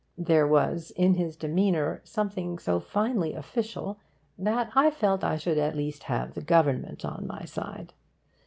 There 0.17 0.47
was 0.47 0.89
in 0.89 1.13
his 1.13 1.35
demeanour 1.37 2.01
something 2.03 2.57
so 2.57 2.79
finely 2.79 3.35
official 3.35 3.99
that 4.35 4.71
I 4.73 4.89
felt 4.89 5.23
I 5.23 5.37
should 5.37 5.59
at 5.59 5.75
least 5.77 6.05
have 6.05 6.33
the 6.33 6.41
Government 6.41 7.05
on 7.05 7.27
my 7.27 7.45
side. 7.45 7.93